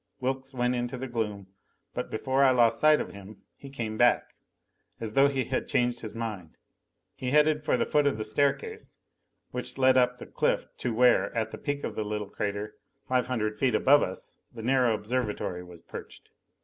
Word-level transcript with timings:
Wilks 0.19 0.51
went 0.51 0.73
into 0.73 0.97
the 0.97 1.05
gloom, 1.07 1.45
but 1.93 2.09
before 2.09 2.43
I 2.43 2.49
lost 2.49 2.79
sight 2.79 2.99
of 2.99 3.11
him, 3.11 3.43
he 3.59 3.69
came 3.69 3.97
back. 3.97 4.33
As 4.99 5.13
though 5.13 5.27
he 5.27 5.43
had 5.45 5.67
changed 5.67 5.99
his 5.99 6.15
mind, 6.15 6.57
he 7.13 7.29
headed 7.29 7.63
for 7.63 7.77
the 7.77 7.85
foot 7.85 8.07
of 8.07 8.17
the 8.17 8.23
staircase 8.23 8.97
which 9.51 9.77
led 9.77 9.97
up 9.97 10.17
the 10.17 10.25
cliff 10.25 10.65
to 10.77 10.91
where, 10.91 11.31
at 11.37 11.51
the 11.51 11.59
peak 11.59 11.83
of 11.83 11.93
the 11.93 12.03
little 12.03 12.31
crater, 12.31 12.77
five 13.07 13.27
hundred 13.27 13.59
feet 13.59 13.75
above 13.75 14.01
us, 14.01 14.33
the 14.51 14.63
narrow 14.63 14.95
observatory 14.95 15.63
was 15.63 15.83
perched. 15.83 16.29